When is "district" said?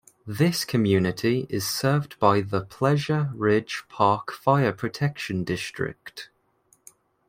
5.43-6.31